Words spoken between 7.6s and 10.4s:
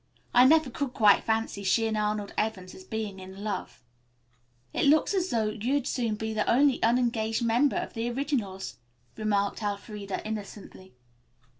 of the Originals," remarked Elfreda